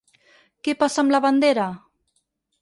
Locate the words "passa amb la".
0.79-1.19